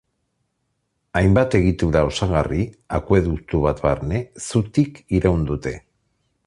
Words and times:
Hainbat 1.19 1.57
egitura 1.59 2.01
osagarri, 2.07 2.65
akueduktu 3.01 3.63
bat 3.67 3.85
barne, 3.87 4.27
zutik 4.49 5.03
iraun 5.21 5.49
dute. 5.53 5.81